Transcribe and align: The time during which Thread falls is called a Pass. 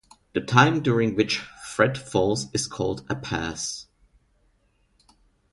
The 0.33 0.41
time 0.41 0.81
during 0.81 1.13
which 1.13 1.43
Thread 1.63 1.95
falls 1.95 2.47
is 2.55 2.65
called 2.65 3.05
a 3.07 3.13
Pass. 3.15 3.85